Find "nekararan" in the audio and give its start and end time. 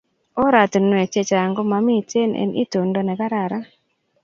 3.03-3.63